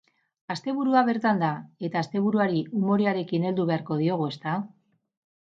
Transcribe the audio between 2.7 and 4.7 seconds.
umorearekin heldu beharko diogu, ezta?